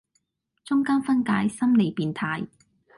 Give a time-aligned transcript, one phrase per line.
[0.63, 2.47] 中間分界心理變態